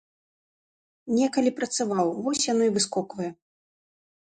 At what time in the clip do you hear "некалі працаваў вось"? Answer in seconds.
1.17-2.43